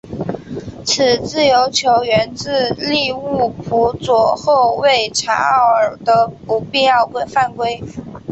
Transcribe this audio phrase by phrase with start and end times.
[0.83, 7.79] 此自由球源自利物浦左后卫查奥尔的不必要犯规。